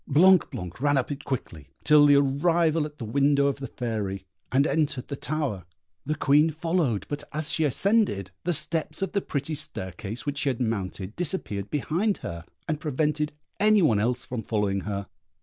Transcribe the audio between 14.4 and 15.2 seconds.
following her.